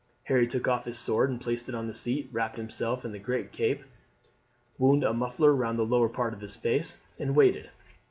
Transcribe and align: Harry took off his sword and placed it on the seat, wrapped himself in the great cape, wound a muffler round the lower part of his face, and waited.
Harry 0.23 0.47
took 0.47 0.67
off 0.67 0.85
his 0.85 0.97
sword 0.97 1.29
and 1.29 1.39
placed 1.39 1.69
it 1.69 1.75
on 1.75 1.85
the 1.85 1.93
seat, 1.93 2.27
wrapped 2.31 2.57
himself 2.57 3.05
in 3.05 3.11
the 3.11 3.19
great 3.19 3.51
cape, 3.51 3.83
wound 4.79 5.03
a 5.03 5.13
muffler 5.13 5.53
round 5.53 5.77
the 5.77 5.85
lower 5.85 6.09
part 6.09 6.33
of 6.33 6.41
his 6.41 6.55
face, 6.55 6.97
and 7.19 7.35
waited. 7.35 7.69